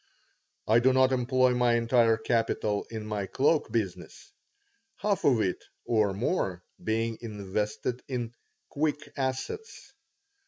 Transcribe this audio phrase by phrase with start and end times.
[0.67, 4.31] I do not employ my entire capital in my cloak business,
[4.95, 8.33] half of it, or more, being invested in
[8.69, 9.93] "quick assets."